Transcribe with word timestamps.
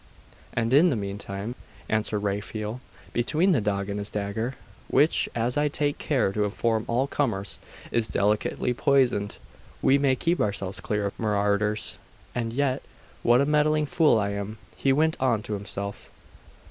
'And 0.53 0.73
in 0.73 0.89
the 0.89 0.95
meantime,' 0.95 1.53
answered 1.87 2.17
Raphael, 2.21 2.81
'between 3.13 3.51
the 3.51 3.61
dog 3.61 3.87
and 3.87 3.99
this 3.99 4.09
dagger, 4.09 4.55
which, 4.87 5.29
as 5.35 5.57
I 5.57 5.67
take 5.67 5.99
care 5.99 6.31
to 6.31 6.43
inform 6.43 6.85
all 6.87 7.05
comers, 7.05 7.59
is 7.91 8.07
delicately 8.07 8.73
poisoned, 8.73 9.37
we 9.79 9.99
may 9.99 10.15
keep 10.15 10.39
ourselves 10.41 10.79
clear 10.79 11.05
of 11.05 11.19
marauders. 11.19 11.99
And 12.33 12.51
yet, 12.51 12.81
what 13.21 13.41
a 13.41 13.45
meddling 13.45 13.85
fool 13.85 14.17
I 14.17 14.29
am!' 14.29 14.57
he 14.75 14.91
went 14.91 15.17
on 15.19 15.43
to 15.43 15.53
himself. 15.53 16.09